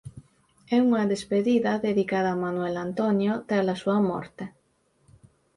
[0.75, 4.45] É unha despedida dedicada a Manuel Antonio tras a súa morte.